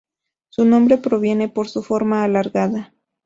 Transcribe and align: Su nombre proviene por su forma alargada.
Su 0.49 0.65
nombre 0.65 0.97
proviene 0.97 1.47
por 1.47 1.69
su 1.69 1.83
forma 1.83 2.23
alargada. 2.23 2.91